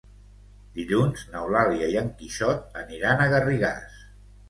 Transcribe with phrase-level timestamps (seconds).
[0.77, 4.05] Dilluns n'Eulàlia i en Quixot aniran a Garrigàs.